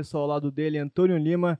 [0.00, 1.58] estou ao lado dele, Antônio Lima.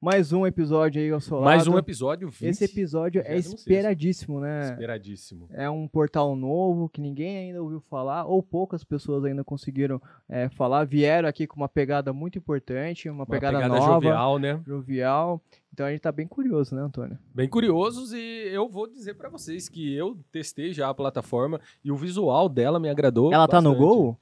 [0.00, 1.44] Mais um episódio aí ao seu lado.
[1.44, 3.54] Mais um episódio, 20, Esse episódio é 26º.
[3.54, 4.70] esperadíssimo, né?
[4.72, 5.46] Esperadíssimo.
[5.52, 10.48] É um portal novo que ninguém ainda ouviu falar, ou poucas pessoas ainda conseguiram é,
[10.48, 10.84] falar.
[10.84, 14.60] Vieram aqui com uma pegada muito importante, uma, Uma pegada, pegada nova, jovial, né?
[14.66, 15.40] jovial.
[15.72, 17.16] Então a gente tá bem curioso, né, Antônio?
[17.32, 21.92] Bem curiosos e eu vou dizer pra vocês que eu testei já a plataforma e
[21.92, 23.86] o visual dela me agradou Ela tá no bastante.
[23.88, 24.18] gol?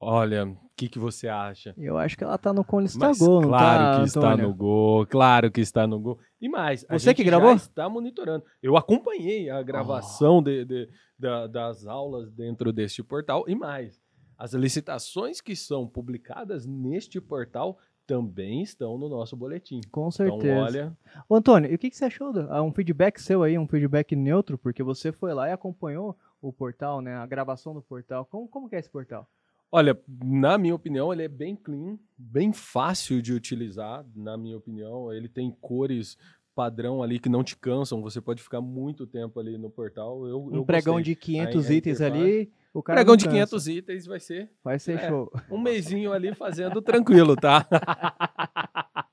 [0.00, 1.72] Olha, o que, que você acha?
[1.78, 4.48] Eu acho que ela tá no Conlista Mas Gol, não claro tá, que está Antônio?
[4.48, 6.18] no gol, claro que está no gol.
[6.40, 7.54] E mais, a Você gente que já gravou?
[7.54, 8.44] está monitorando.
[8.62, 13.98] Eu acompanhei a gravação de- de- da- das aulas dentro deste portal e mais,
[14.36, 19.80] as licitações que são publicadas neste portal também estão no nosso boletim.
[19.90, 20.60] Com Então, certeza.
[20.60, 22.32] olha, Ô, Antônio, e o que, que você achou?
[22.50, 26.52] Ah, um feedback seu aí, um feedback neutro, porque você foi lá e acompanhou o
[26.52, 27.14] portal, né?
[27.16, 28.26] A gravação do portal.
[28.26, 29.26] Como, como que é esse portal?
[29.74, 35.12] Olha, na minha opinião, ele é bem clean, bem fácil de utilizar, na minha opinião.
[35.12, 36.16] Ele tem cores
[36.54, 40.24] padrão ali que não te cansam, você pode ficar muito tempo ali no portal.
[40.28, 41.14] Eu, Um eu pregão gostei.
[41.14, 43.34] de 500 Aí a itens interface- ali, o Pregão de cansa.
[43.36, 45.08] 500 itens vai ser Vai ser É.
[45.08, 45.32] show.
[45.50, 47.66] um mesinho ali fazendo tranquilo, tá?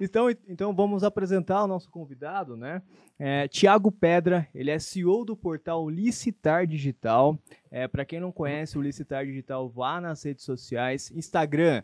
[0.00, 2.82] Então, então vamos apresentar o nosso convidado, né?
[3.18, 7.38] É, Tiago Pedra, ele é CEO do portal Licitar Digital.
[7.70, 11.82] É, Para quem não conhece o Licitar Digital, vá nas redes sociais, Instagram,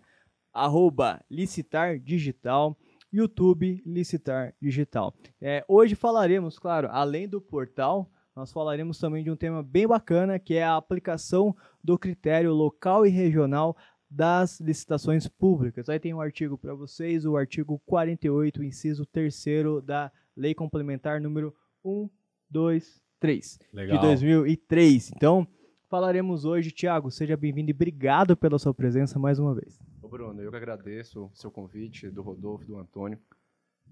[0.53, 2.77] arroba Licitar Digital,
[3.12, 5.14] YouTube Licitar Digital.
[5.41, 10.39] É, hoje falaremos, claro, além do portal, nós falaremos também de um tema bem bacana,
[10.39, 13.77] que é a aplicação do critério local e regional
[14.11, 15.89] das licitações públicas.
[15.89, 19.45] Aí tem um artigo para vocês, o artigo 48, inciso 3
[19.85, 25.13] da Lei Complementar número 123 de 2003.
[25.15, 25.47] Então,
[25.89, 26.71] falaremos hoje.
[26.71, 29.79] Tiago, seja bem-vindo e obrigado pela sua presença mais uma vez.
[30.01, 33.19] Ô Bruno, eu que agradeço o seu convite, do Rodolfo, do Antônio.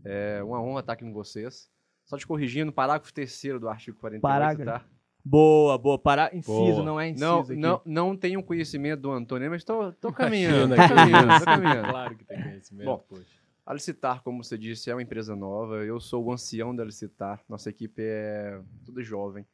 [0.03, 1.71] É uma honra estar aqui com vocês.
[2.11, 4.85] Só te corrigindo, parágrafo terceiro do artigo 48, Parágrafo.
[4.85, 4.85] tá?
[5.25, 5.97] Boa, boa.
[5.97, 6.29] Para...
[6.35, 6.83] Inciso, Boa.
[6.83, 7.55] não é inciso Não, aqui.
[7.55, 11.89] não, não tenho conhecimento do Antônio, mas estou caminhando, que caminhando, caminhando.
[11.89, 13.39] Claro que tem conhecimento, Bom, poxa.
[13.65, 15.85] A Licitar, como você disse, é uma empresa nova.
[15.85, 17.45] Eu sou o ancião da Licitar.
[17.49, 19.47] Nossa equipe é tudo jovem.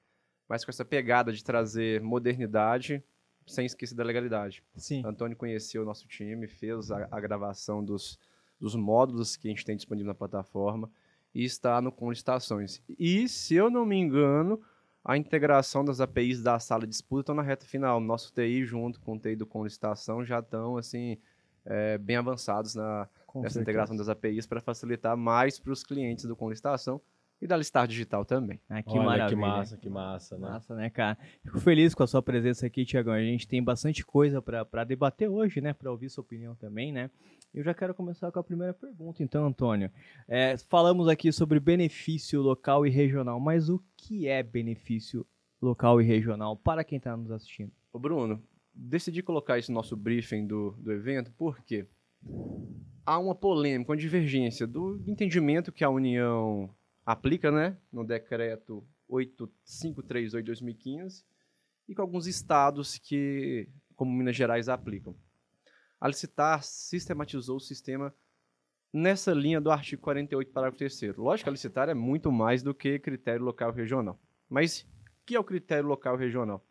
[0.48, 3.04] Mas com essa pegada de trazer modernidade
[3.46, 4.64] sem esquecer da legalidade.
[4.76, 5.02] Sim.
[5.04, 8.18] Antônio conheceu o nosso time, fez a, a gravação dos,
[8.58, 10.90] dos módulos que a gente tem disponível na plataforma
[11.34, 12.82] e está no com licitações.
[12.98, 14.60] E, se eu não me engano,
[15.04, 18.00] a integração das APIs da sala de disputa estão na reta final.
[18.00, 21.18] Nosso TI, junto com o TI do com licitação, já estão assim,
[21.64, 23.70] é, bem avançados na, com nessa certeza.
[23.70, 27.00] integração das APIs para facilitar mais para os clientes do com licitação
[27.40, 28.60] e da Listar Digital também.
[28.68, 29.28] Ah, que Olha, maravilha.
[29.28, 30.48] que massa, que massa, né?
[30.48, 31.18] Massa, né, cara?
[31.42, 33.12] Fico feliz com a sua presença aqui, Tiagão.
[33.12, 35.72] A gente tem bastante coisa para debater hoje, né?
[35.72, 37.10] Para ouvir sua opinião também, né?
[37.52, 39.90] Eu já quero começar com a primeira pergunta, então, Antônio.
[40.28, 45.26] É, falamos aqui sobre benefício local e regional, mas o que é benefício
[45.60, 47.72] local e regional para quem está nos assistindo?
[47.92, 48.42] Ô Bruno,
[48.74, 51.86] decidi colocar esse nosso briefing do, do evento porque
[53.04, 56.68] há uma polêmica, uma divergência do entendimento que a União
[57.06, 61.24] aplica, né, no decreto 8538 de 2015
[61.88, 65.14] e com alguns estados que, como Minas Gerais, aplicam.
[66.00, 68.12] A Licitar sistematizou o sistema
[68.92, 72.74] nessa linha do artigo 48, parágrafo 3 Lógico que a Licitar é muito mais do
[72.74, 74.20] que critério local e regional.
[74.48, 74.86] Mas o
[75.24, 76.66] que é o critério local e regional?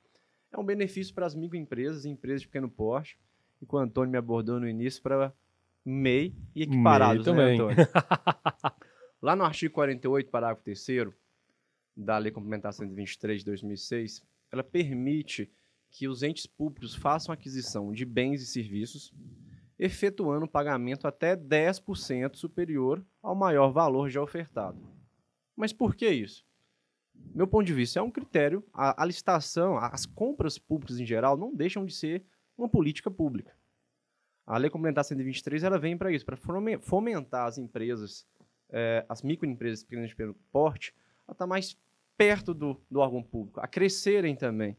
[0.52, 3.18] É um benefício para as microempresas e empresas de pequeno porte,
[3.62, 5.34] e que o Antônio me abordou no início para
[5.84, 7.60] MEI e equiparados, MEI né, também.
[7.62, 7.88] Antônio?
[9.22, 11.14] Lá no artigo 48, parágrafo 3
[11.96, 15.50] da Lei Complementar 123 de 2006, ela permite
[15.90, 19.14] que os entes públicos façam aquisição de bens e serviços,
[19.80, 24.78] efetuando pagamento até 10% superior ao maior valor já ofertado.
[25.56, 26.46] Mas por que isso?
[27.34, 28.64] Meu ponto de vista, é um critério.
[28.74, 32.26] A, a licitação, as compras públicas em geral, não deixam de ser
[32.58, 33.56] uma política pública.
[34.46, 36.38] A Lei Complementar 123 ela vem para isso, para
[36.82, 38.28] fomentar as empresas,
[38.70, 40.94] eh, as microempresas pequenas de pequeno porte,
[41.28, 41.78] a estar mais
[42.18, 44.78] perto do, do órgão público, a crescerem também.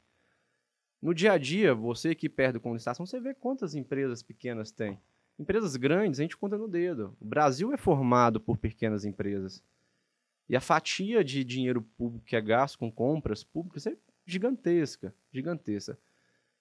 [1.01, 4.99] No dia a dia, você que perde com licitação, você vê quantas empresas pequenas tem.
[5.39, 7.17] Empresas grandes, a gente conta no dedo.
[7.21, 9.63] O Brasil é formado por pequenas empresas.
[10.49, 15.99] E a fatia de dinheiro público que é gasto com compras públicas é gigantesca, gigantesca.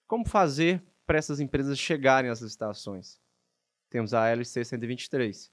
[0.06, 3.18] Como fazer para essas empresas chegarem às licitações?
[3.88, 5.50] Temos a LC 123.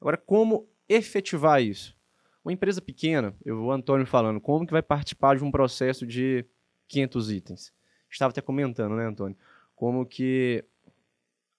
[0.00, 1.96] Agora, como efetivar isso?
[2.44, 6.44] Uma empresa pequena, eu o Antônio falando, como que vai participar de um processo de
[6.88, 7.72] 500 itens?
[8.10, 9.36] Estava até comentando, né, Antônio?
[9.74, 10.64] Como que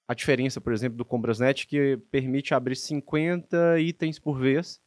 [0.07, 4.79] a diferença, por exemplo, do Comprasnet, que permite abrir 50 itens por vez.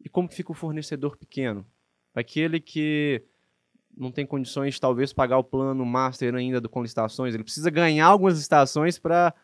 [0.00, 1.66] E como fica o fornecedor pequeno?
[2.14, 3.24] Aquele que
[3.96, 7.34] não tem condições, talvez, pagar o plano master ainda do, com licitações.
[7.34, 9.34] Ele precisa ganhar algumas licitações para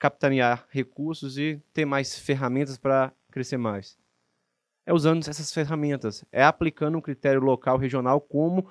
[0.00, 3.98] capitanear recursos e ter mais ferramentas para crescer mais.
[4.86, 8.66] É usando essas ferramentas, é aplicando um critério local, regional como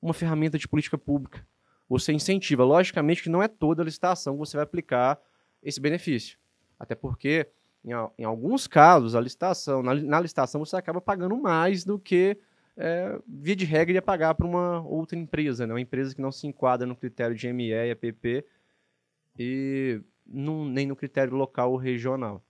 [0.00, 1.46] uma ferramenta de política pública.
[1.86, 5.20] Você incentiva, logicamente que não é toda licitação que você vai aplicar
[5.62, 6.38] esse benefício.
[6.78, 7.46] Até porque,
[7.84, 12.38] em, em alguns casos, a licitação, na, na, licitação você acaba pagando mais do que,
[12.74, 15.74] é, via de regra, ia pagar para uma outra empresa, né?
[15.74, 18.46] uma empresa que não se enquadra no critério de ME e APP
[19.38, 20.00] e
[20.30, 22.42] no, nem no critério local ou regional.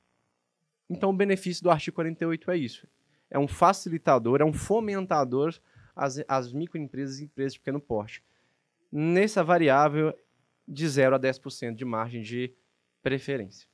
[0.88, 2.87] Então, o benefício do artigo 48 é isso.
[3.31, 5.59] É um facilitador, é um fomentador
[5.94, 8.23] às, às microempresas e empresas de pequeno porte.
[8.93, 10.12] Nessa variável
[10.67, 12.53] de 0 a 10% de margem de
[13.03, 13.69] preferência.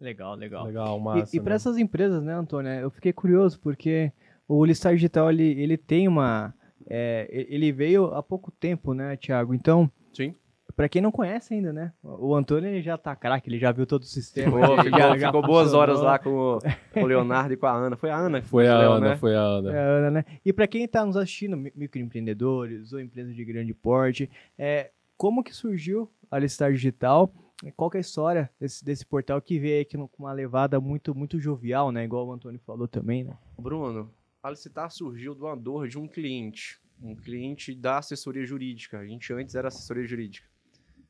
[0.00, 0.64] Legal, legal.
[0.64, 1.34] Legal, massa.
[1.34, 1.56] E, e para né?
[1.56, 4.12] essas empresas, né, Antônio, eu fiquei curioso porque
[4.46, 6.54] o Listar Digital ele, ele tem uma.
[6.88, 9.54] É, ele veio há pouco tempo, né, Tiago?
[9.54, 10.34] Então, Sim.
[10.76, 11.90] Pra quem não conhece ainda, né?
[12.02, 14.60] O Antônio ele já tá craque, ele já viu todo o sistema.
[14.60, 16.58] Ficou, ficou, já, já ficou boas horas lá com o,
[16.92, 17.96] com o, Leonardo e com a Ana.
[17.96, 19.16] Foi a Ana que foi a Leo, Ana, né?
[19.16, 19.72] foi a Ana.
[19.72, 20.24] É a Ana, né?
[20.44, 25.56] E para quem tá nos assistindo, microempreendedores ou empresas de grande porte, é, como que
[25.56, 27.32] surgiu a Listar Digital?
[27.74, 31.14] Qual que é a história desse, desse portal que veio aqui com uma levada muito,
[31.14, 32.04] muito jovial, né?
[32.04, 33.34] Igual o Antônio falou também, né?
[33.58, 34.10] Bruno,
[34.42, 38.98] a Licitar surgiu do andor de um cliente, um cliente da assessoria jurídica.
[38.98, 40.54] A gente antes era assessoria jurídica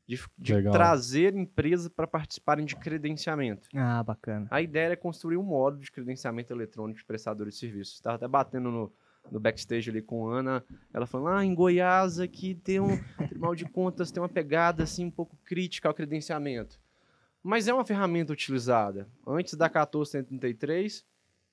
[0.07, 3.67] de, de trazer empresas para participarem de credenciamento.
[3.75, 4.47] Ah, bacana.
[4.49, 7.95] A ideia é construir um módulo de credenciamento eletrônico de prestadores de serviços.
[7.95, 8.93] Estava até batendo no,
[9.29, 10.63] no backstage ali com a Ana,
[10.93, 15.05] ela falando, ah, em Goiás aqui tem um Tribunal de Contas, tem uma pegada assim
[15.05, 16.79] um pouco crítica ao credenciamento.
[17.43, 19.09] Mas é uma ferramenta utilizada.
[19.25, 21.05] Antes da 1433,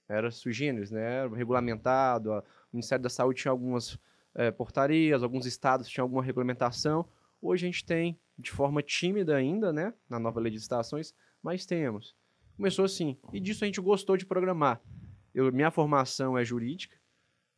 [0.08, 1.02] era sui generis, né?
[1.02, 2.42] Era regulamentado, o
[2.72, 3.98] Ministério da Saúde tinha algumas
[4.32, 7.04] é, portarias, alguns estados tinham alguma regulamentação.
[7.42, 11.66] Hoje a gente tem de forma tímida ainda, né, na nova lei de licitações, mas
[11.66, 12.14] temos.
[12.56, 14.80] Começou assim, e disso a gente gostou de programar.
[15.34, 16.96] Eu, minha formação é jurídica,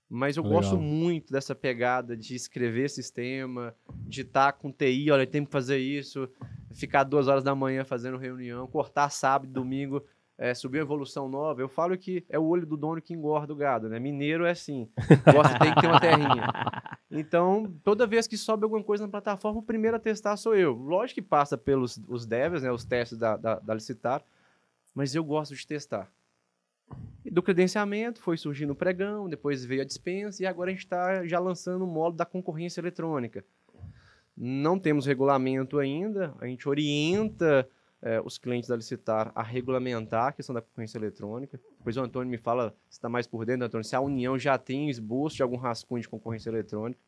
[0.08, 0.60] mas eu Legal.
[0.60, 3.74] gosto muito dessa pegada de escrever sistema,
[4.06, 6.28] de estar com TI, olha, tem que fazer isso,
[6.74, 10.02] ficar duas horas da manhã fazendo reunião, cortar sábado, domingo,
[10.38, 11.60] é, subir uma evolução nova.
[11.60, 13.98] Eu falo que é o olho do dono que engorda o gado, né?
[13.98, 14.88] Mineiro é assim,
[15.32, 16.46] gosta, tem que ter uma terrinha.
[17.10, 20.72] Então, toda vez que sobe alguma coisa na plataforma, o primeiro a testar sou eu.
[20.74, 24.24] Lógico que passa pelos os devs, né, os testes da, da, da Licitar,
[24.94, 26.10] mas eu gosto de testar.
[27.24, 30.84] E do credenciamento foi surgindo o pregão, depois veio a dispensa e agora a gente
[30.84, 33.44] está já lançando o módulo da concorrência eletrônica.
[34.36, 37.68] Não temos regulamento ainda, a gente orienta
[38.02, 41.60] é, os clientes da Licitar a regulamentar a questão da concorrência eletrônica.
[41.78, 44.58] Depois o Antônio me fala se está mais por dentro, Antônio, se a União já
[44.58, 47.00] tem esboço de algum rascunho de concorrência eletrônica.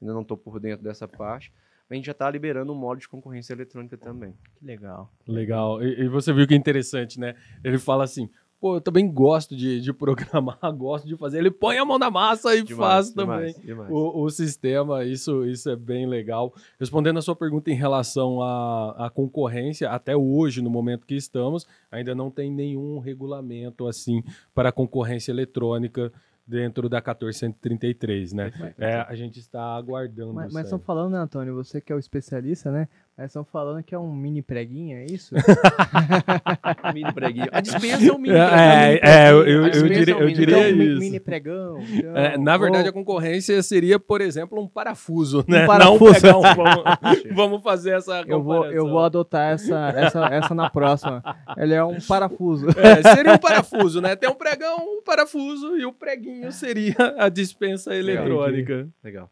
[0.00, 1.52] Ainda não estou por dentro dessa parte.
[1.88, 4.34] A gente já está liberando um modo de concorrência eletrônica também.
[4.56, 5.12] Que legal.
[5.28, 5.82] Legal.
[5.82, 7.36] E, e, você viu que interessante, né?
[7.62, 8.30] Ele fala assim:
[8.62, 11.38] pô, eu também gosto de, de programar, gosto de fazer.
[11.38, 13.90] Ele põe a mão na massa e demais, faz demais, também demais.
[13.90, 15.04] O, o, sistema.
[15.04, 16.54] Isso, isso é bem legal.
[16.78, 21.66] Respondendo a sua pergunta em relação à, à concorrência, até hoje, no momento que estamos,
[21.90, 24.22] ainda não tem nenhum regulamento assim
[24.54, 26.12] para a concorrência eletrônica
[26.46, 28.52] dentro da 1433, né?
[28.78, 30.34] É, a gente está aguardando.
[30.34, 31.54] Mas, mas estão falando, né, Antônio?
[31.54, 32.88] Você que é o especialista, né?
[33.16, 35.34] Mas estão falando que é um mini preguinho, é isso?
[36.94, 37.46] mini preguinho.
[37.52, 38.58] A dispensa é um mini preguinho.
[38.58, 40.98] É, é eu, eu, eu, diria, é um eu diria então, isso.
[40.98, 41.78] Mini pregão.
[41.78, 42.90] Então, é, na verdade, ou...
[42.90, 45.64] a concorrência seria, por exemplo, um parafuso, né?
[45.64, 46.26] Um parafuso.
[46.26, 50.70] Não um vamos, vamos, fazer essa eu vou, eu vou adotar essa, essa, essa na
[50.70, 51.22] próxima.
[51.58, 52.68] Ele é um parafuso.
[52.78, 54.16] É, seria um parafuso, né?
[54.16, 58.72] Tem um pregão, um parafuso e o preguinho seria a dispensa eletrônica.
[58.72, 58.88] Legal.
[59.04, 59.30] Legal.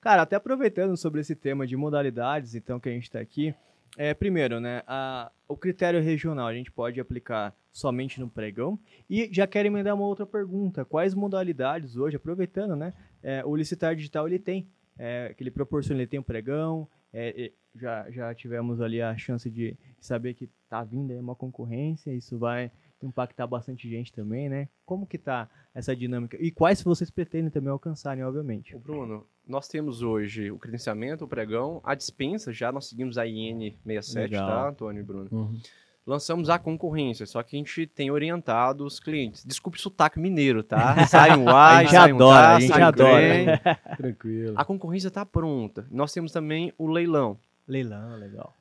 [0.00, 3.54] Cara, até aproveitando sobre esse tema de modalidades, então, que a gente está aqui,
[3.96, 8.78] é, primeiro, né, a, o critério regional a gente pode aplicar somente no pregão.
[9.08, 10.84] E já quero emendar uma outra pergunta.
[10.84, 12.92] Quais modalidades hoje, aproveitando, né,
[13.22, 14.68] é, o licitar digital ele tem,
[14.98, 19.48] é, que ele proporciona, ele tem o pregão, é, já, já tivemos ali a chance
[19.50, 22.70] de saber que está vindo aí uma concorrência, isso vai
[23.02, 24.68] impactar bastante gente também, né?
[24.84, 26.38] Como que tá essa dinâmica?
[26.40, 28.76] E quais vocês pretendem também alcançarem, obviamente?
[28.78, 33.76] Bruno, nós temos hoje o credenciamento, o pregão, a dispensa, já nós seguimos a IN
[33.84, 34.48] 67, Legal.
[34.48, 35.28] tá, Antônio e Bruno?
[35.30, 35.58] Uhum.
[36.06, 39.42] Lançamos a concorrência, só que a gente tem orientado os clientes.
[39.44, 41.04] Desculpe o sotaque mineiro, tá?
[41.08, 43.60] Sai um A, a gente sai um adora, tá, a gente adora.
[43.96, 44.54] Tranquilo.
[44.56, 45.86] A concorrência está pronta.
[45.90, 47.38] Nós temos também o leilão.
[47.66, 48.54] Leilão, legal.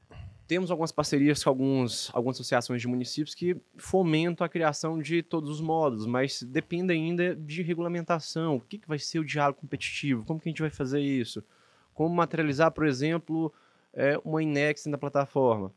[0.53, 5.49] Temos algumas parcerias com alguns, algumas associações de municípios que fomentam a criação de todos
[5.49, 8.57] os módulos, mas depende ainda de regulamentação.
[8.57, 10.23] O que, que vai ser o diálogo competitivo?
[10.23, 11.43] Como que a gente vai fazer isso?
[11.91, 13.51] Como materializar, por exemplo,
[13.95, 15.73] é, uma index na plataforma?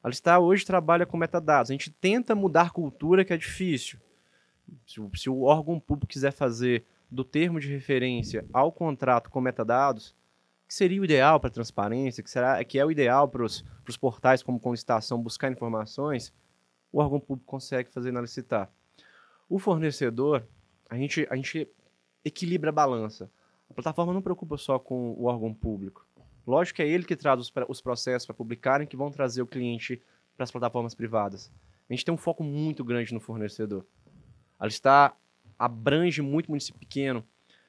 [0.00, 1.72] A Listar hoje trabalha com metadados.
[1.72, 3.98] A gente tenta mudar cultura, que é difícil.
[4.86, 10.14] Se se o órgão público quiser fazer do termo de referência ao contrato com metadados,
[10.70, 13.96] que seria o ideal para a transparência, que, será, que é o ideal para os
[14.00, 16.32] portais como Conlicitação buscar informações,
[16.92, 18.70] o órgão público consegue fazer na licitar.
[19.48, 20.46] O fornecedor,
[20.88, 21.68] a gente, a gente
[22.24, 23.28] equilibra a balança.
[23.68, 26.06] A plataforma não preocupa só com o órgão público.
[26.46, 29.48] Lógico que é ele que traz os, os processos para publicarem que vão trazer o
[29.48, 30.00] cliente
[30.36, 31.50] para as plataformas privadas.
[31.88, 33.84] A gente tem um foco muito grande no fornecedor.
[34.56, 35.16] Ela está
[35.58, 37.26] abrange muito município pequeno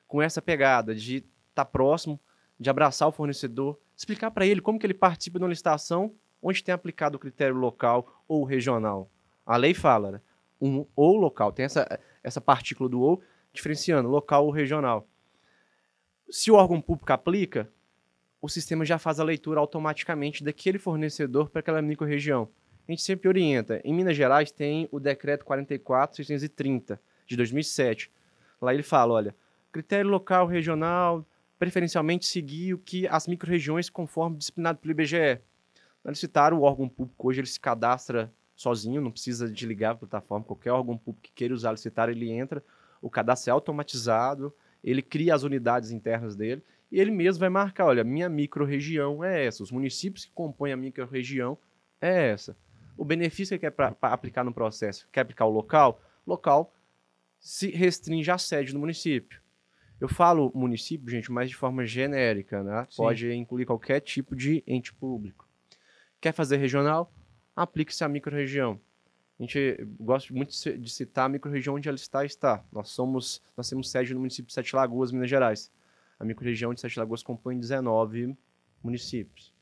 [0.08, 2.20] com essa pegada de estar tá próximo,
[2.62, 6.64] de abraçar o fornecedor, explicar para ele como que ele participa de uma licitação onde
[6.64, 9.10] tem aplicado o critério local ou regional.
[9.44, 10.22] A lei fala, né?
[10.62, 13.20] um ou local, tem essa, essa partícula do ou,
[13.52, 15.08] diferenciando local ou regional.
[16.30, 17.68] Se o órgão público aplica,
[18.40, 22.48] o sistema já faz a leitura automaticamente daquele fornecedor para aquela microrregião.
[22.88, 23.82] A gente sempre orienta.
[23.84, 28.12] Em Minas Gerais tem o decreto 44630 de 2007.
[28.62, 29.36] Lá ele fala, olha,
[29.72, 31.26] critério local, regional,
[31.62, 35.40] preferencialmente seguir o que as micro-regiões conforme disciplinado pelo IBGE.
[36.04, 39.96] Na citar o órgão público hoje ele se cadastra sozinho, não precisa de ligar a
[39.96, 42.64] plataforma, qualquer órgão público que queira usar o licitar, ele entra,
[43.00, 44.52] o cadastro é automatizado,
[44.84, 49.46] ele cria as unidades internas dele e ele mesmo vai marcar, olha, minha micro-região é
[49.46, 51.56] essa, os municípios que compõem a micro-região
[52.02, 52.58] é essa.
[52.98, 56.74] O benefício que quer pra, pra aplicar no processo, quer aplicar o local, local
[57.40, 59.40] se restringe à sede do município.
[60.02, 62.88] Eu falo município, gente, mas de forma genérica, né?
[62.90, 62.98] Sim.
[62.98, 65.48] Pode incluir qualquer tipo de ente público.
[66.20, 67.14] Quer fazer regional?
[67.56, 68.82] Aplique-se à microrregião.
[69.40, 72.66] A gente gosta muito de citar a microrregião onde ela está está.
[72.72, 75.72] Nós somos, nós temos sede no município de Sete Lagoas, Minas Gerais.
[76.20, 78.36] A microrregião de Sete Lagoas compõe 19
[78.84, 79.54] municípios.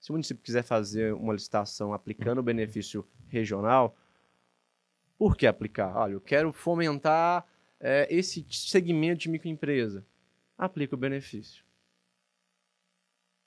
[0.00, 3.96] Se o município quiser fazer uma licitação aplicando o benefício regional,
[5.16, 5.96] por que aplicar?
[5.96, 7.46] Olha, eu quero fomentar
[7.84, 10.06] é, esse segmento de microempresa,
[10.56, 11.62] aplica o benefício.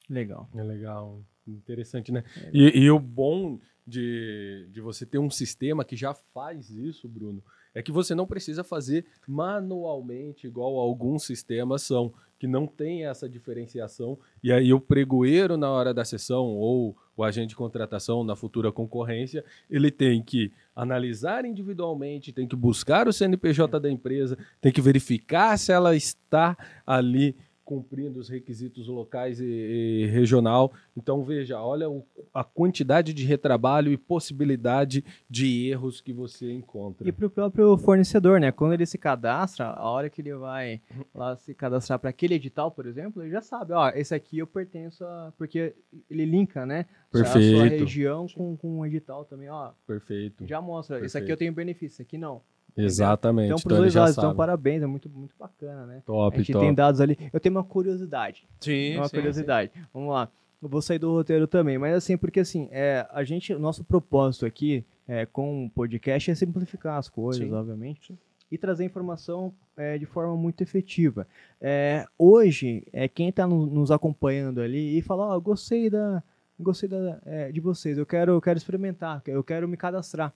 [0.08, 0.48] Legal.
[0.54, 1.26] É legal.
[1.48, 2.24] Interessante, né?
[2.44, 7.08] É e, e, o bom de, de você ter um sistema que já faz isso,
[7.08, 13.06] Bruno, é que você não precisa fazer manualmente, igual alguns sistemas são, que não tem
[13.06, 14.18] essa diferenciação.
[14.44, 18.72] E aí o pregoeiro, na hora da sessão, ou o agente de contratação na futura
[18.72, 24.82] concorrência, ele tem que analisar individualmente, tem que buscar o CNPJ da empresa, tem que
[24.82, 27.36] verificar se ela está ali
[27.68, 30.72] cumprindo os requisitos locais e, e regional.
[30.96, 32.02] Então veja, olha o,
[32.34, 37.06] a quantidade de retrabalho e possibilidade de erros que você encontra.
[37.06, 38.54] E para o próprio fornecedor, né?
[38.54, 40.82] Quando ele se cadastra, a hora que ele vai
[41.14, 44.48] lá se cadastrar para aquele edital, por exemplo, ele já sabe, ó, esse aqui eu
[44.48, 45.34] pertenço a...
[45.38, 45.76] Porque
[46.10, 46.86] ele linka, né?
[47.12, 47.56] Perfeito.
[47.56, 49.72] A sua região com, com o edital também, ó.
[49.86, 50.48] Perfeito.
[50.48, 51.10] Já mostra, Perfeito.
[51.10, 52.42] esse aqui eu tenho benefício, esse aqui não.
[52.78, 53.48] Exatamente.
[53.48, 56.04] Então, para os dois lados, então, parabéns, é muito, muito bacana, né?
[56.06, 56.66] Top, A gente top.
[56.66, 57.18] tem dados ali.
[57.34, 58.48] Eu tenho uma curiosidade.
[58.60, 59.72] Sim, Uma sim, curiosidade.
[59.74, 59.82] Sim.
[59.94, 60.30] Vamos lá.
[60.62, 63.84] Eu vou sair do roteiro também, mas assim, porque assim, é, a gente, o nosso
[63.84, 67.54] propósito aqui é, com o podcast é simplificar as coisas, sim.
[67.54, 68.18] obviamente,
[68.52, 71.28] e trazer informação é, de forma muito efetiva.
[71.62, 76.24] É, hoje, é, quem está no, nos acompanhando ali e fala, ó, oh, gostei da,
[76.60, 80.34] gostei da, é, de vocês, eu quero, eu quero experimentar, eu quero me cadastrar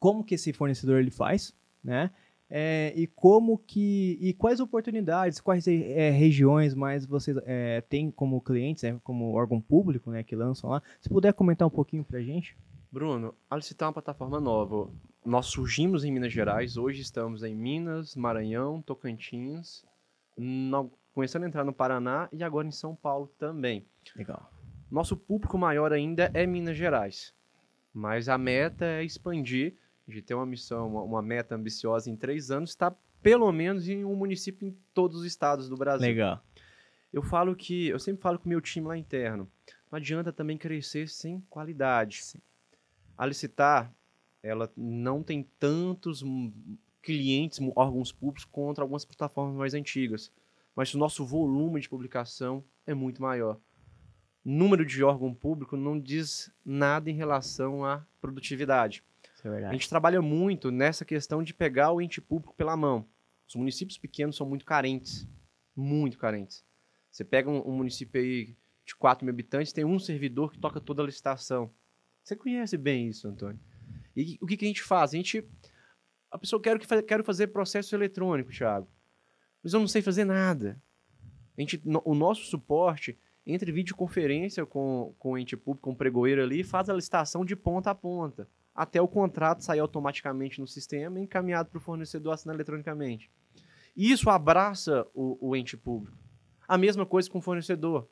[0.00, 1.54] como que esse fornecedor ele faz,
[1.84, 2.10] né?
[2.52, 8.40] É, e como que e quais oportunidades, quais é, regiões mais vocês é, têm como
[8.40, 10.82] clientes, né, como órgão público, né, que lançam lá?
[11.00, 12.56] Se puder comentar um pouquinho para a gente.
[12.90, 14.90] Bruno, a Licitar é uma plataforma nova.
[15.24, 19.84] Nós surgimos em Minas Gerais, hoje estamos em Minas, Maranhão, Tocantins,
[20.36, 23.86] no, começando a entrar no Paraná e agora em São Paulo também.
[24.16, 24.50] Legal.
[24.90, 27.32] Nosso público maior ainda é Minas Gerais,
[27.94, 29.76] mas a meta é expandir
[30.10, 34.04] de ter uma missão, uma, uma meta ambiciosa em três anos, está pelo menos em
[34.04, 36.06] um município em todos os estados do Brasil.
[36.06, 36.42] Legal.
[37.12, 39.50] Eu falo que, eu sempre falo com o meu time lá interno,
[39.90, 42.22] não adianta também crescer sem qualidade.
[42.22, 42.38] Sim.
[43.18, 43.92] A licitar,
[44.42, 46.24] ela não tem tantos
[47.02, 50.32] clientes, órgãos públicos contra algumas plataformas mais antigas,
[50.74, 53.58] mas o nosso volume de publicação é muito maior.
[54.44, 59.04] Número de órgão público não diz nada em relação à produtividade.
[59.44, 63.08] É a gente trabalha muito nessa questão de pegar o ente público pela mão.
[63.48, 65.28] Os municípios pequenos são muito carentes,
[65.74, 66.64] muito carentes.
[67.10, 70.80] Você pega um, um município aí, de 4 mil habitantes tem um servidor que toca
[70.80, 71.72] toda a licitação.
[72.22, 73.58] Você conhece bem isso, Antônio.
[74.16, 75.12] E o que, que a gente faz?
[75.12, 75.44] A gente.
[76.30, 78.88] A pessoa quer que quero fazer processo eletrônico, Thiago.
[79.62, 80.80] Mas eu não sei fazer nada.
[81.56, 85.96] A gente, no, o nosso suporte entre videoconferência com, com o ente público, com o
[85.96, 88.48] pregoeiro ali, faz a licitação de ponta a ponta,
[88.80, 93.30] até o contrato sair automaticamente no sistema e encaminhado para o fornecedor assinar eletronicamente.
[93.94, 96.16] Isso abraça o, o ente público.
[96.66, 98.08] A mesma coisa com o fornecedor.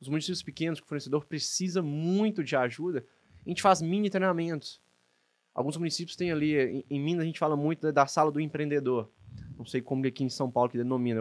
[0.00, 3.04] Os municípios pequenos que o fornecedor precisa muito de ajuda,
[3.44, 4.80] a gente faz mini treinamentos.
[5.52, 9.10] Alguns municípios têm ali, em, em Minas a gente fala muito da sala do empreendedor.
[9.58, 11.20] Não sei como aqui em São Paulo que denomina.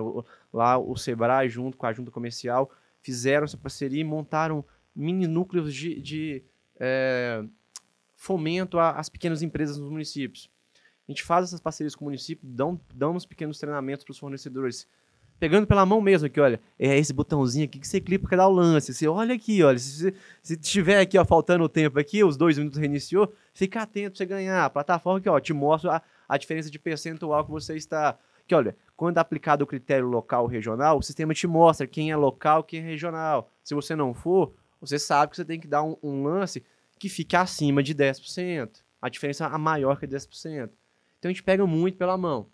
[0.53, 2.69] Lá o Sebrae, junto com a junta comercial,
[3.01, 4.63] fizeram essa parceria e montaram
[4.95, 6.43] mini núcleos de, de
[6.79, 7.43] é,
[8.21, 10.47] fomento às pequenas empresas nos municípios.
[11.07, 14.87] A gente faz essas parcerias com o município, dão, damos pequenos treinamentos para os fornecedores,
[15.39, 18.47] pegando pela mão mesmo aqui, olha, é esse botãozinho aqui que você clica para dar
[18.47, 20.13] o lance, você olha aqui, olha, se,
[20.43, 24.17] se tiver aqui, ó, faltando o tempo aqui, os dois minutos reiniciou, fica atento para
[24.19, 27.75] você ganhar, a plataforma aqui, ó, te mostra a, a diferença de percentual que você
[27.75, 32.15] está, que olha, quando aplicado o critério local regional, o sistema te mostra quem é
[32.15, 33.49] local, quem é regional.
[33.63, 36.63] Se você não for, você sabe que você tem que dar um, um lance
[37.01, 38.83] que fique acima de 10%.
[39.01, 40.69] A diferença é maior que 10%.
[41.17, 42.47] Então a gente pega muito pela mão.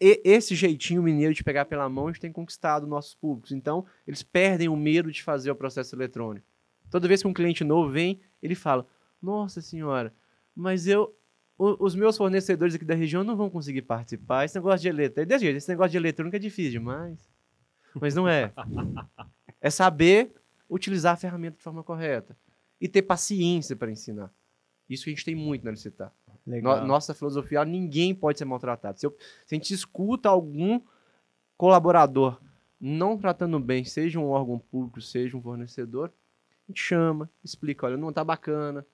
[0.00, 3.52] E, esse jeitinho mineiro de pegar pela mão, a gente tem conquistado nossos públicos.
[3.52, 6.46] Então, eles perdem o medo de fazer o processo eletrônico.
[6.90, 8.86] Toda vez que um cliente novo vem, ele fala:
[9.20, 10.14] Nossa senhora,
[10.54, 11.14] mas eu
[11.58, 14.46] os meus fornecedores aqui da região não vão conseguir participar.
[14.46, 17.18] Esse negócio de eletrônica, é esse negócio de eletrônica é difícil demais.
[18.00, 18.50] Mas não é.
[19.58, 20.34] É saber
[20.68, 22.36] utilizar a ferramenta de forma correta
[22.80, 24.32] e ter paciência para ensinar.
[24.88, 26.12] Isso que a gente tem muito na Licitar.
[26.44, 29.00] No, nossa filosofia, ninguém pode ser maltratado.
[29.00, 30.80] Se, eu, se a gente escuta algum
[31.56, 32.40] colaborador
[32.80, 36.12] não tratando bem, seja um órgão público, seja um fornecedor,
[36.68, 38.86] a gente chama, explica, olha, não está bacana,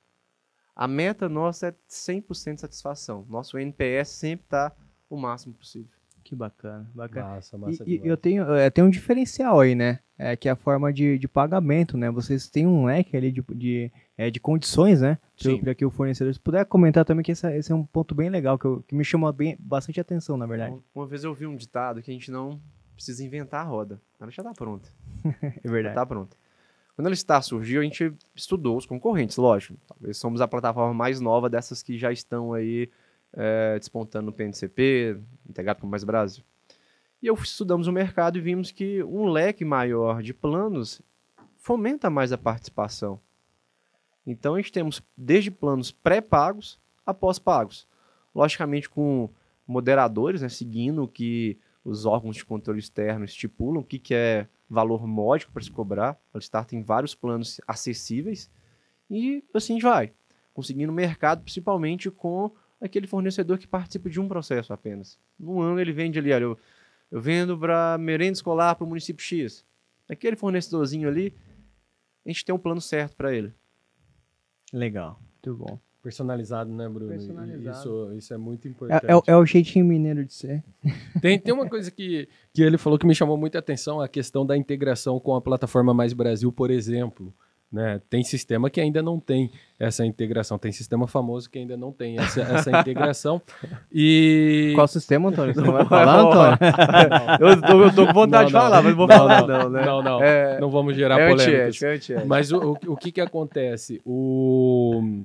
[0.74, 3.26] a meta nossa é 100% de satisfação.
[3.28, 4.74] Nosso NPS sempre está
[5.10, 6.01] o máximo possível.
[6.32, 7.28] Que bacana, bacana.
[7.28, 9.98] Massa, massa e, eu tenho, eu tenho um diferencial aí, né?
[10.16, 12.10] É, que é a forma de, de pagamento, né?
[12.10, 15.18] Vocês têm um leque ali de, de, é, de condições, né?
[15.62, 18.30] Para que o fornecedor se puder comentar também que esse, esse, é um ponto bem
[18.30, 20.74] legal, que, eu, que me chama bem, bastante atenção, na verdade.
[20.94, 22.58] Uma vez eu vi um ditado que a gente não
[22.94, 24.00] precisa inventar a roda.
[24.18, 24.88] Ela já está pronta.
[25.22, 25.82] é verdade.
[25.82, 26.34] Já está pronta.
[26.96, 29.78] Quando a Listar surgiu, a gente estudou os concorrentes, lógico.
[29.86, 32.88] Talvez somos a plataforma mais nova dessas que já estão aí
[33.32, 35.18] é, despontando no PNCP,
[35.48, 36.44] integrado com Mais Brasil.
[37.22, 41.00] E eu estudamos o mercado e vimos que um leque maior de planos
[41.56, 43.20] fomenta mais a participação.
[44.26, 47.86] Então a gente temos desde planos pré-pagos a pós-pagos.
[48.34, 49.30] Logicamente com
[49.66, 54.48] moderadores, né, seguindo o que os órgãos de controle externo estipulam, o que, que é
[54.68, 56.18] valor módico para se cobrar.
[56.32, 58.50] A Listar tem vários planos acessíveis
[59.10, 60.12] e assim vai,
[60.54, 62.50] conseguindo mercado principalmente com
[62.82, 65.18] aquele fornecedor que participa de um processo apenas.
[65.38, 66.58] Num ano ele vende ali, olha, eu,
[67.10, 69.64] eu vendo para merenda escolar para o município X.
[70.08, 71.32] Aquele fornecedorzinho ali,
[72.26, 73.54] a gente tem um plano certo para ele.
[74.72, 75.78] Legal, muito bom.
[76.02, 77.10] Personalizado, né, Bruno?
[77.10, 77.78] Personalizado.
[77.78, 79.06] Isso, isso é muito importante.
[79.06, 80.64] É, é, é, o jeitinho mineiro de ser.
[81.22, 84.44] Tem, tem uma coisa que, que ele falou que me chamou muita atenção, a questão
[84.44, 87.32] da integração com a plataforma Mais Brasil, por exemplo.
[87.72, 88.02] Né?
[88.10, 92.18] Tem sistema que ainda não tem essa integração, tem sistema famoso que ainda não tem
[92.18, 93.40] essa, essa integração.
[93.90, 94.72] E...
[94.74, 95.54] Qual sistema, Antônio?
[95.54, 96.58] Você não vai falar, Antônio?
[97.40, 99.58] eu, tô, eu tô com vontade não, de falar, mas não vou não, falar, não.
[99.58, 99.86] Não, né?
[99.86, 101.80] não, não, é, não vamos gerar é polêmicas.
[102.26, 104.02] Mas o, o, o que, que acontece?
[104.04, 105.24] O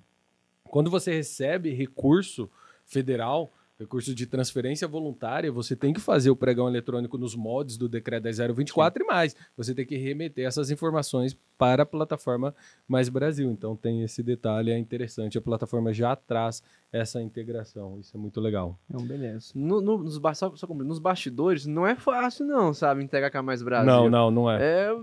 [0.69, 2.49] quando você recebe recurso
[2.85, 7.87] federal, recurso de transferência voluntária, você tem que fazer o pregão eletrônico nos mods do
[7.87, 9.05] decreto 10024 Sim.
[9.05, 9.35] e mais.
[9.55, 12.55] Você tem que remeter essas informações para a plataforma
[12.87, 13.51] Mais Brasil.
[13.51, 15.37] Então tem esse detalhe, é interessante.
[15.37, 17.99] A plataforma já traz essa integração.
[17.99, 18.77] Isso é muito legal.
[18.89, 19.51] Então, beleza.
[19.53, 23.03] No, no, nos, só, só, nos bastidores não é fácil, não, sabe?
[23.03, 23.85] Integrar com a Mais Brasil.
[23.85, 24.87] Não, não, não é.
[24.87, 24.95] É.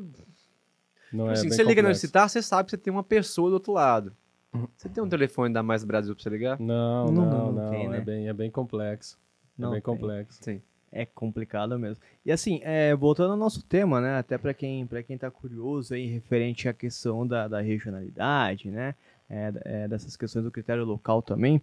[1.12, 3.54] Não assim, é você liga no Citar, você sabe que você tem uma pessoa do
[3.54, 4.16] outro lado.
[4.77, 6.59] Você tem um telefone da Mais Brasil pra você ligar?
[6.61, 7.53] Não, não, não.
[7.53, 7.99] não, tem, né?
[7.99, 9.19] é, bem, é bem complexo.
[9.59, 9.95] É não é bem tem.
[9.95, 10.38] complexo.
[10.43, 10.62] Sim.
[10.93, 12.01] É complicado mesmo.
[12.25, 14.17] E assim, é, voltando ao nosso tema, né?
[14.17, 18.95] Até para quem, pra quem tá curioso aí, referente à questão da, da regionalidade, né?
[19.29, 21.61] É, é, dessas questões do critério local também.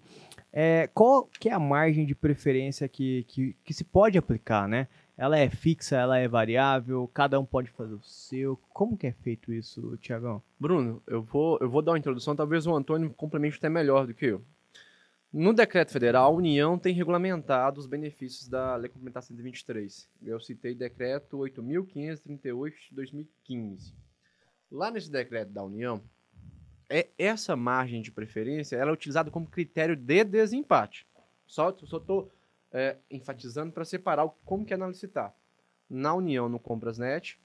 [0.52, 4.88] É, qual que é a margem de preferência que, que, que se pode aplicar, né?
[5.22, 8.60] Ela é fixa, ela é variável, cada um pode fazer o seu.
[8.74, 10.42] Como que é feito isso, Tiagão?
[10.60, 14.16] Bruno, eu vou, eu vou dar uma introdução, talvez o Antônio complemente até melhor do
[14.16, 14.44] que eu.
[15.32, 20.10] No decreto federal, a União tem regulamentado os benefícios da Lei Complementar 123.
[20.26, 23.94] Eu citei decreto 8.538 de 2015.
[24.72, 26.02] Lá nesse decreto da União,
[26.90, 31.06] é essa margem de preferência ela é utilizada como critério de desempate.
[31.46, 32.32] Só estou
[32.72, 35.34] é, enfatizando para separar o, como que é na licitar.
[35.90, 37.40] Na União, no Comprasnet,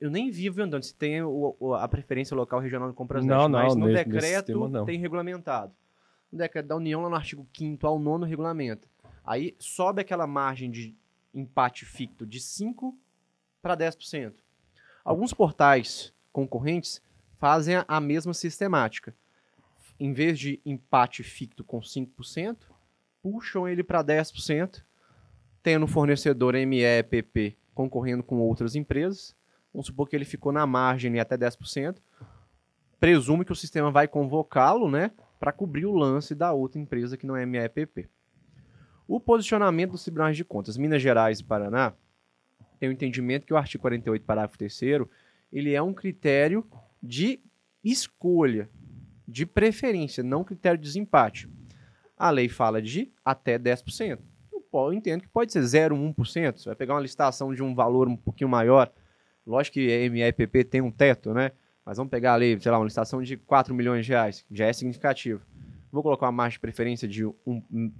[0.00, 3.74] eu nem vivo andando se tem o, a preferência local regional no Comprasnet, não, mas
[3.74, 4.84] não, no nesse, decreto nesse não.
[4.84, 5.72] tem regulamentado.
[6.30, 8.88] No decreto da União, lá no artigo 5 ao 9 regulamenta.
[9.24, 10.96] Aí sobe aquela margem de
[11.32, 12.96] empate ficto de 5
[13.62, 14.34] para 10%.
[15.04, 17.00] Alguns portais concorrentes
[17.38, 19.14] fazem a mesma sistemática.
[19.98, 22.56] Em vez de empate ficto com 5%,
[23.22, 24.82] puxam ele para 10%,
[25.62, 29.36] tendo fornecedor MEPP concorrendo com outras empresas.
[29.72, 31.98] Vamos supor que ele ficou na margem até 10%.
[32.98, 37.26] Presume que o sistema vai convocá-lo né, para cobrir o lance da outra empresa que
[37.26, 38.08] não é MEPP.
[39.06, 41.92] O posicionamento dos tribunais de contas, Minas Gerais e Paraná,
[42.80, 44.80] tem o entendimento que o artigo 48, parágrafo 3
[45.52, 46.66] ele é um critério
[47.02, 47.40] de
[47.84, 48.68] escolha,
[49.28, 51.48] de preferência, não critério de desempate.
[52.16, 54.18] A lei fala de até 10%.
[54.72, 56.58] Eu entendo que pode ser 0,1%.
[56.58, 58.92] Você vai pegar uma licitação de um valor um pouquinho maior.
[59.46, 61.52] Lógico que a MEPP tem um teto, né?
[61.84, 64.66] Mas vamos pegar ali, sei lá, uma licitação de 4 milhões de reais, que já
[64.66, 65.40] é significativo.
[65.90, 67.34] Vou colocar uma margem de preferência de 1%,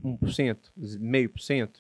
[0.05, 1.71] 1% 0,5%,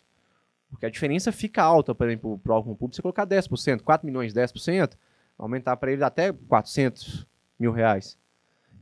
[0.70, 4.07] porque a diferença fica alta, por exemplo, para o órgão público, você colocar 10%, 4
[4.07, 4.94] milhões, 10%,
[5.37, 7.27] aumentar para ele até 400
[7.59, 8.18] mil reais.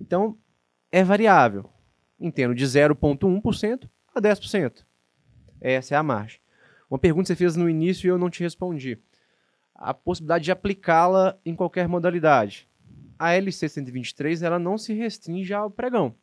[0.00, 0.36] Então,
[0.92, 1.70] é variável.
[2.18, 4.84] Entendo de 0,1% a 10%.
[5.60, 6.40] Essa é a margem.
[6.88, 8.98] Uma pergunta que você fez no início e eu não te respondi.
[9.74, 12.68] A possibilidade de aplicá-la em qualquer modalidade.
[13.18, 16.14] A LC 123 ela não se restringe ao pregão.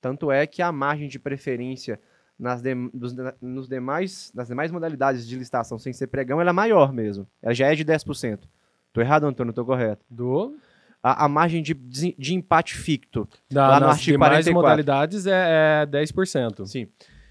[0.00, 2.00] Tanto é que a margem de preferência
[2.38, 6.52] nas, de, dos, nos demais, nas demais modalidades de licitação sem ser pregão ela é
[6.52, 7.26] maior mesmo.
[7.42, 8.40] Ela já é de 10%.
[8.92, 9.52] Tô errado, Antônio?
[9.52, 10.04] Tô correto.
[10.08, 10.56] Do?
[11.02, 14.52] A, a margem de, de empate ficto da, lá no nas artigo demais 44.
[14.54, 16.66] modalidades é, é 10%.
[16.66, 16.88] Sim.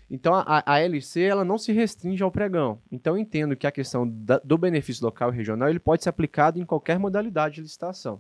[0.10, 2.82] Então a, a LC ela não se restringe ao pregão.
[2.91, 6.10] Então eu entendo que a questão da, do benefício local e regional ele pode ser
[6.10, 8.19] aplicado em qualquer modalidade de licitação.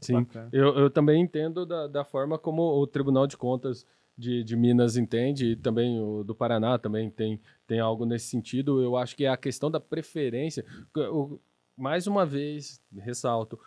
[0.00, 3.86] Sim, eu, eu também entendo da, da forma como o Tribunal de Contas
[4.18, 8.82] de, de Minas entende, e também o do Paraná também tem, tem algo nesse sentido.
[8.82, 10.64] Eu acho que é a questão da preferência.
[10.96, 11.38] O-
[11.76, 13.58] mais uma vez, ressalto,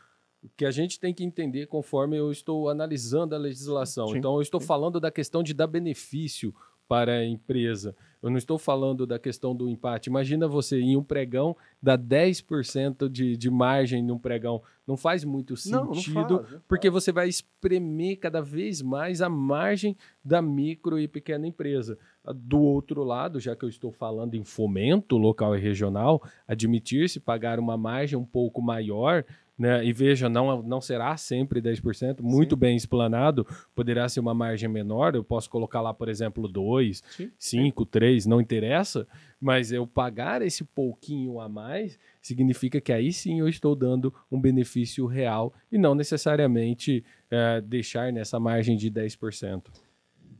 [0.55, 4.07] que a gente tem que entender conforme eu estou analisando a legislação.
[4.09, 6.53] Sim, então, eu estou falando da questão de dar benefício
[6.89, 7.95] para a empresa.
[8.21, 10.09] Eu não estou falando da questão do empate.
[10.09, 14.61] Imagina você em um pregão dar 10% de, de margem num pregão.
[14.85, 19.21] Não faz muito Não, não sentido, faz, não porque você vai espremer cada vez mais
[19.21, 21.97] a margem da micro e pequena empresa.
[22.35, 27.59] Do outro lado, já que eu estou falando em fomento local e regional, admitir-se pagar
[27.59, 29.23] uma margem um pouco maior,
[29.59, 29.85] né?
[29.85, 33.45] E veja, não, não será sempre 10%, muito bem explanado,
[33.75, 37.31] poderá ser uma margem menor, eu posso colocar lá, por exemplo, 2, Sim.
[37.37, 39.05] 5, 3, não interessa,
[39.39, 44.39] mas eu pagar esse pouquinho a mais significa que aí sim eu estou dando um
[44.39, 49.65] benefício real e não necessariamente eh, deixar nessa margem de 10%.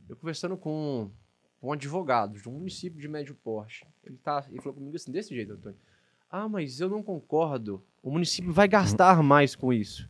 [0.08, 1.10] Eu conversando com
[1.62, 5.34] um advogado de um município de médio porte, ele, tá, ele falou comigo assim, desse
[5.34, 5.78] jeito, Antônio.
[6.30, 7.82] Ah, mas eu não concordo.
[8.02, 10.08] O município vai gastar mais com isso.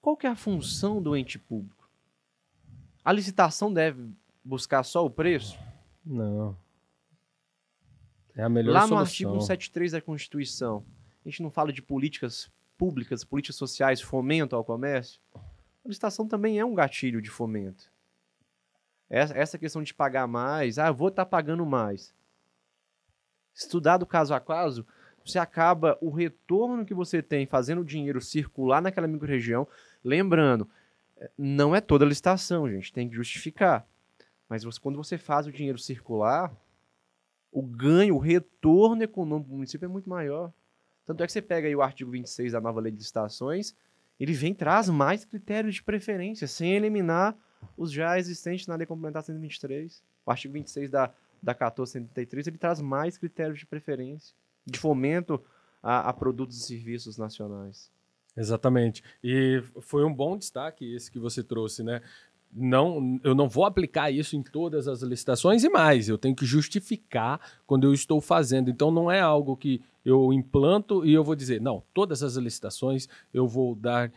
[0.00, 1.88] Qual que é a função do ente público?
[3.04, 4.10] A licitação deve
[4.44, 5.58] buscar só o preço?
[6.04, 6.56] Não.
[8.34, 8.98] É a melhor Lá no solução.
[9.06, 10.84] artigo 173 da Constituição,
[11.24, 15.20] a gente não fala de políticas públicas, políticas sociais, fomento ao comércio?
[15.34, 17.90] A licitação também é um gatilho de fomento.
[19.10, 22.14] Essa, questão de pagar mais, ah, eu vou estar pagando mais.
[23.54, 24.86] Estudado caso a caso,
[25.30, 29.66] você acaba o retorno que você tem fazendo o dinheiro circular naquela microrregião.
[30.04, 30.68] Lembrando,
[31.16, 33.86] eh, não é toda licitação, gente, tem que justificar.
[34.48, 36.52] Mas você- quando você faz o dinheiro circular,
[37.52, 40.52] o ganho, o retorno econômico do município é muito maior.
[41.06, 43.74] Tanto é que você pega aí o artigo 26 da nova lei de licitações,
[44.20, 47.36] ele vem traz mais critérios de preferência, sem eliminar
[47.76, 50.02] os já existentes na lei complementar 123.
[50.26, 51.06] O artigo 26 da,
[51.42, 54.34] da 1473, ele traz mais critérios de preferência,
[54.70, 55.42] de fomento
[55.82, 57.90] a, a produtos e serviços nacionais.
[58.36, 59.02] Exatamente.
[59.22, 62.00] E foi um bom destaque esse que você trouxe, né?
[62.50, 66.46] Não, eu não vou aplicar isso em todas as licitações e mais, eu tenho que
[66.46, 68.70] justificar quando eu estou fazendo.
[68.70, 73.08] Então não é algo que eu implanto e eu vou dizer, não, todas as licitações
[73.32, 74.10] eu vou dar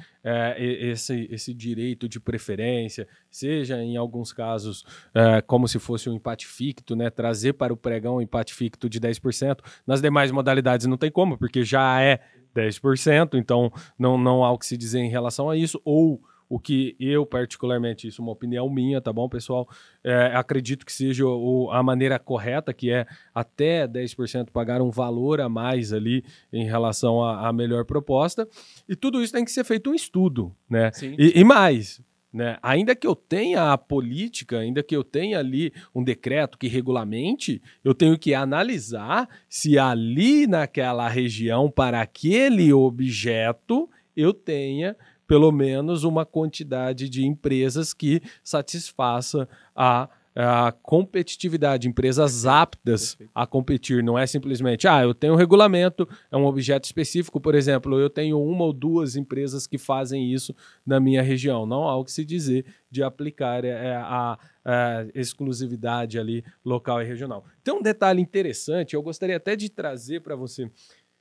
[0.57, 6.13] e- esse, esse direito de preferência, seja em alguns casos eh, como se fosse um
[6.13, 7.09] empate ficto, né?
[7.09, 9.59] Trazer para o pregão um empate ficto de 10%.
[9.85, 12.19] Nas demais modalidades não tem como, porque já é
[12.55, 16.59] 10%, então não, não há o que se dizer em relação a isso, ou o
[16.59, 19.69] que eu, particularmente, isso é uma opinião minha, tá bom, pessoal?
[20.03, 25.39] É, acredito que seja o, a maneira correta, que é até 10% pagar um valor
[25.39, 28.45] a mais ali em relação à melhor proposta.
[28.85, 30.91] E tudo isso tem que ser feito um estudo, né?
[31.17, 32.01] E, e mais,
[32.33, 32.57] né?
[32.61, 37.61] Ainda que eu tenha a política, ainda que eu tenha ali um decreto que regulamente,
[37.81, 44.97] eu tenho que analisar se ali naquela região, para aquele objeto, eu tenha
[45.31, 54.01] pelo menos uma quantidade de empresas que satisfaça a a competitividade, empresas aptas a competir.
[54.01, 58.09] Não é simplesmente, ah, eu tenho um regulamento, é um objeto específico, por exemplo, eu
[58.09, 61.65] tenho uma ou duas empresas que fazem isso na minha região.
[61.65, 67.05] Não há o que se dizer de aplicar é, a, a exclusividade ali local e
[67.05, 67.43] regional.
[67.61, 70.71] Tem um detalhe interessante, eu gostaria até de trazer para você.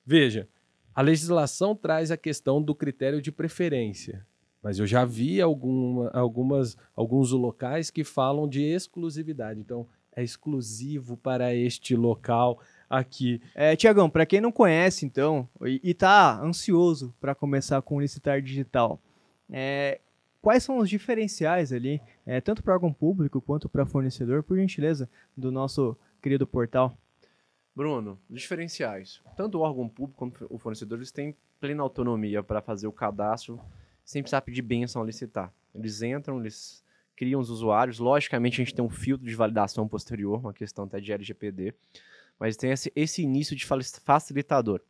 [0.06, 0.48] Veja,
[1.00, 4.26] a legislação traz a questão do critério de preferência,
[4.62, 9.58] mas eu já vi alguma, algumas, alguns locais que falam de exclusividade.
[9.58, 12.60] Então, é exclusivo para este local
[12.90, 13.40] aqui.
[13.54, 18.42] É, Tiagão, para quem não conhece, então, e, está ansioso para começar com o licitar
[18.42, 19.00] digital,
[19.48, 20.02] é,
[20.42, 25.08] quais são os diferenciais ali, é, tanto para órgão público quanto para fornecedor, por gentileza,
[25.34, 26.94] do nosso querido portal?
[27.74, 29.20] Bruno, diferenciais.
[29.36, 33.60] Tanto o órgão público quanto o fornecedor, eles têm plena autonomia para fazer o cadastro
[34.04, 35.52] sem precisar pedir benção a licitar.
[35.74, 37.98] Eles entram, eles criam os usuários.
[37.98, 41.74] Logicamente, a gente tem um filtro de validação posterior, uma questão até de LGPD,
[42.38, 43.64] mas tem esse, esse início de
[44.02, 44.80] facilitador.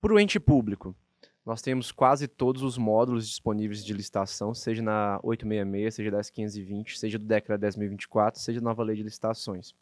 [0.00, 0.96] Para o ente público,
[1.44, 6.98] nós temos quase todos os módulos disponíveis de licitação, seja na 866, seja da 10520,
[6.98, 9.74] seja do DECRA 10.024, seja da nova lei de licitações.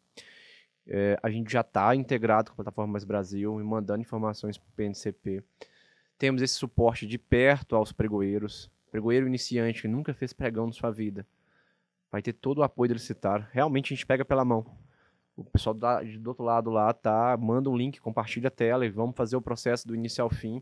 [0.87, 4.67] É, a gente já está integrado com a plataforma Mais Brasil e mandando informações para
[4.67, 5.43] o PNCP.
[6.17, 8.69] Temos esse suporte de perto aos pregoeiros.
[8.91, 11.25] Pregoeiro iniciante que nunca fez pregão na sua vida.
[12.11, 13.49] Vai ter todo o apoio do licitar.
[13.53, 14.65] Realmente a gente pega pela mão.
[15.35, 15.87] O pessoal do,
[16.19, 19.41] do outro lado lá tá, manda um link, compartilha a tela e vamos fazer o
[19.41, 20.61] processo do início ao fim.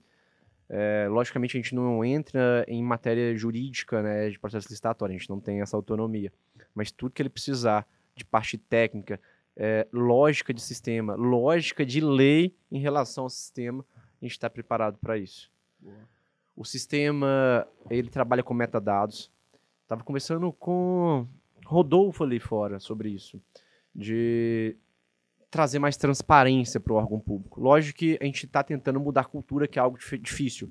[0.69, 5.29] É, logicamente a gente não entra em matéria jurídica, né, de processo licitatório, a gente
[5.29, 6.31] não tem essa autonomia.
[6.75, 9.19] Mas tudo que ele precisar de parte técnica,
[9.61, 13.85] é, lógica de sistema, lógica de lei em relação ao sistema,
[14.21, 15.51] a gente está preparado para isso.
[15.77, 15.97] Boa.
[16.55, 19.29] O sistema, ele trabalha com metadados.
[19.83, 21.27] Estava conversando com
[21.65, 23.41] Rodolfo ali fora sobre isso,
[23.93, 24.77] de
[25.51, 27.59] trazer mais transparência para o órgão público.
[27.59, 30.69] Lógico que a gente está tentando mudar a cultura, que é algo difícil.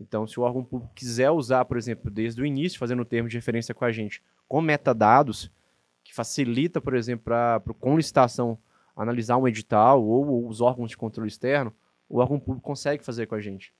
[0.00, 3.28] Então, se o órgão público quiser usar, por exemplo, desde o início, fazendo o termo
[3.28, 5.50] de referência com a gente, com metadados,
[6.12, 8.58] que facilita, por exemplo, para com licitação
[8.94, 11.72] analisar um edital ou, ou, os órgãos de controle externo,
[12.06, 13.72] o órgão público consegue fazer com a gente.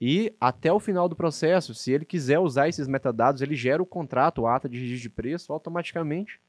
[0.00, 3.86] E até o final do processo, se ele quiser usar esses metadados, ele gera o
[3.86, 6.40] contrato, o ata de registro de preço automaticamente.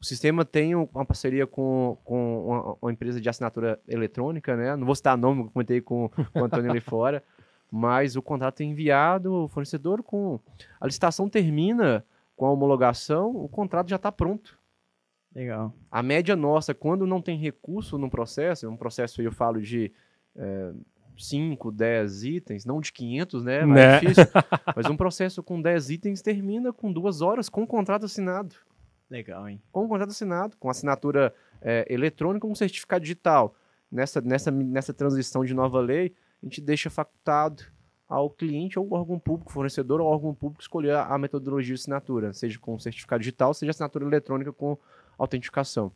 [0.00, 4.74] O sistema tem uma parceria com, com uma, uma, empresa de assinatura eletrônica, né?
[4.74, 7.22] Não vou citar nome, eu comentei com, com o Antônio ali fora,
[7.70, 10.40] mas o contrato é enviado, o fornecedor com...
[10.80, 12.02] A licitação termina
[12.38, 14.56] com a homologação, o contrato já está pronto.
[15.34, 15.74] Legal.
[15.90, 19.92] A média nossa, quando não tem recurso no processo, um processo eu falo de
[20.36, 20.72] é,
[21.18, 23.64] 5, 10 itens, não de 500, né?
[23.64, 23.98] Mais né?
[23.98, 24.24] difícil.
[24.74, 28.54] mas um processo com 10 itens termina com duas horas com o contrato assinado.
[29.10, 29.60] Legal, hein?
[29.72, 33.52] Com o contrato assinado, com assinatura é, eletrônica, com certificado digital.
[33.90, 37.64] Nessa, nessa, nessa transição de nova lei, a gente deixa facultado
[38.08, 42.58] ao cliente ou órgão público, fornecedor ou órgão público escolher a metodologia de assinatura, seja
[42.58, 44.78] com certificado digital, seja assinatura eletrônica com
[45.18, 45.92] autenticação.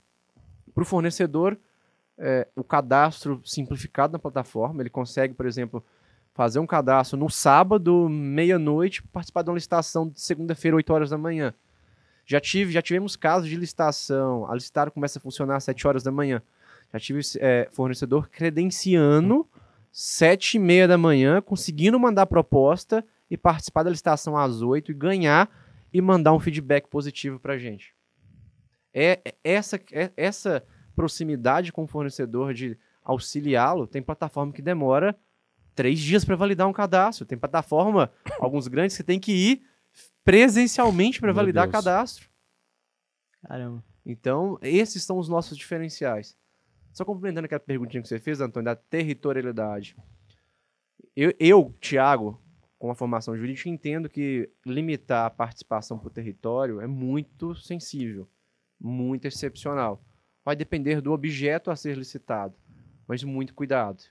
[0.75, 1.57] Para o fornecedor,
[2.19, 5.83] é, o cadastro simplificado na plataforma, ele consegue, por exemplo,
[6.35, 11.19] fazer um cadastro no sábado, meia-noite, participar de uma licitação de segunda-feira, 8 horas da
[11.19, 11.55] manhã.
[12.25, 16.03] Já, tive, já tivemos casos de licitação, a licitar começa a funcionar às 7 horas
[16.03, 16.43] da manhã.
[16.93, 19.47] Já tive é, fornecedor credenciando
[19.93, 24.95] sete e meia da manhã, conseguindo mandar proposta e participar da licitação às oito e
[24.95, 25.51] ganhar
[25.93, 27.95] e mandar um feedback positivo para a gente.
[28.93, 30.65] É, é essa, é, essa
[30.97, 35.17] proximidade com o fornecedor de auxiliá-lo, tem plataforma que demora
[35.75, 37.27] três dias para validar um cadastro.
[37.27, 39.63] Tem plataforma, alguns grandes, que tem que ir
[40.25, 41.85] presencialmente para validar Deus.
[41.85, 42.31] cadastro.
[43.47, 43.85] Caramba.
[44.05, 46.37] Então, esses são os nossos diferenciais.
[46.93, 49.97] Só complementando aquela perguntinha que você fez, Antônio, da territorialidade.
[51.17, 52.41] Eu, eu Tiago,
[52.79, 58.29] com a formação jurídica, entendo que limitar a participação por território é muito sensível,
[58.81, 60.03] muito excepcional.
[60.45, 62.55] Vai depender do objeto a ser licitado,
[63.07, 64.03] mas muito cuidado.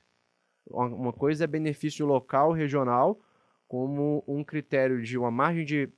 [0.66, 3.20] Uma coisa é benefício local, regional,
[3.68, 5.90] como um critério de uma margem de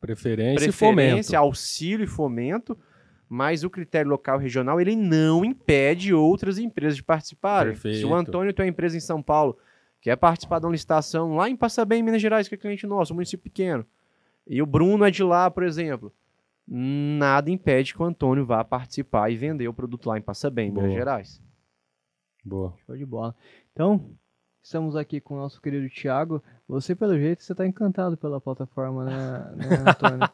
[0.00, 0.96] Preferência, e fomento.
[0.96, 2.78] preferência, auxílio e fomento,
[3.28, 7.74] mas o critério local e regional ele não impede outras empresas de participarem.
[7.74, 8.08] Se Perfeito.
[8.08, 9.58] o Antônio tem uma empresa em São Paulo,
[10.00, 13.16] quer participar de uma licitação lá em Passabem, Minas Gerais, que é cliente nosso, um
[13.16, 13.84] município pequeno,
[14.46, 16.12] e o Bruno é de lá, por exemplo,
[16.66, 20.92] nada impede que o Antônio vá participar e vender o produto lá em Passabem, Minas.
[20.92, 21.42] Gerais.
[22.44, 22.74] Boa.
[22.86, 23.34] Show de bola.
[23.72, 24.10] Então,
[24.68, 26.42] estamos aqui com o nosso querido Thiago.
[26.68, 30.30] Você, pelo jeito, você está encantado pela plataforma, né, né Antônio?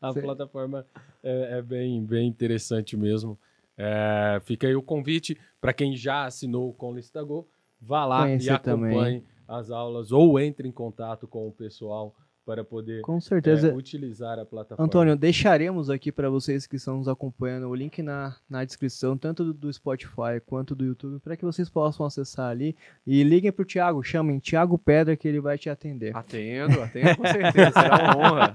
[0.00, 0.86] A Cê- plataforma
[1.22, 3.38] é, é bem, bem interessante mesmo.
[3.76, 7.46] É, fica aí o convite para quem já assinou com o Listago,
[7.78, 9.24] vá lá Conhecer e acompanhe também.
[9.46, 12.14] as aulas ou entre em contato com o pessoal
[12.46, 13.74] para poder Com é, certeza.
[13.74, 14.86] utilizar a plataforma.
[14.86, 19.44] Antônio, deixaremos aqui para vocês que estão nos acompanhando o link na, na descrição, tanto
[19.46, 22.76] do, do Spotify quanto do YouTube, para que vocês possam acessar ali.
[23.04, 26.16] E liguem pro Thiago, chamem Thiago Pedra que ele vai te atender.
[26.16, 27.72] Atendo, atendo com certeza.
[27.72, 28.54] Será uma honra.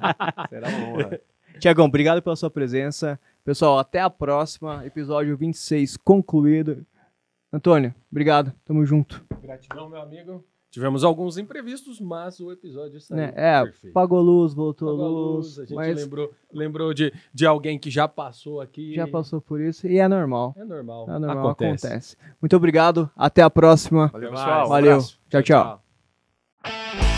[0.49, 1.21] Será uma honra.
[1.59, 3.19] Tiagão, obrigado pela sua presença.
[3.43, 4.85] Pessoal, até a próxima.
[4.85, 6.85] Episódio 26 concluído.
[7.51, 8.53] Antônio, obrigado.
[8.63, 9.21] Tamo junto.
[9.41, 10.45] Gratidão, meu amigo.
[10.71, 13.33] Tivemos alguns imprevistos, mas o episódio saiu Né?
[13.35, 13.93] É, perfeito.
[13.93, 17.91] pagou luz, voltou Apagou a luz, a gente mas lembrou, lembrou de, de alguém que
[17.91, 18.93] já passou aqui.
[18.95, 20.55] já passou por isso e é normal.
[20.57, 21.09] É normal.
[21.09, 21.87] É normal, acontece.
[21.87, 22.17] acontece.
[22.41, 23.11] Muito obrigado.
[23.17, 24.07] Até a próxima.
[24.07, 24.65] Valeu, pessoal.
[24.65, 24.91] Um Valeu.
[24.93, 25.19] abraço.
[25.29, 25.43] tchau.
[25.43, 25.81] tchau.
[26.63, 27.10] tchau.